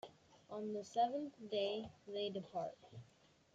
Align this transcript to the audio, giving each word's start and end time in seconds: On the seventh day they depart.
On 0.49 0.73
the 0.73 0.83
seventh 0.83 1.35
day 1.51 1.87
they 2.07 2.31
depart. 2.31 2.75